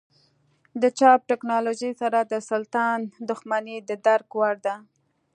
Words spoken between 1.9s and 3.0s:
سره د سلطان